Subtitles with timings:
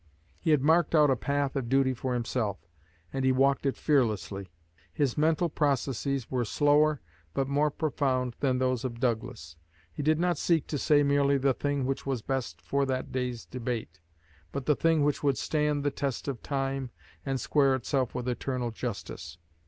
[0.39, 2.57] He had marked out a path of duty for himself,
[3.13, 4.49] and he walked it fearlessly.
[4.91, 7.01] His mental processes were slower
[7.35, 9.57] but more profound than those of Douglas.
[9.93, 13.45] He did not seek to say merely the thing which was best for that day's
[13.45, 13.99] debate,
[14.51, 16.89] but the thing which would stand the test of time
[17.23, 19.37] and square itself with eternal justice.